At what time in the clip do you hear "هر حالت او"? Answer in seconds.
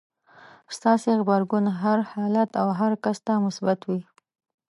1.81-2.67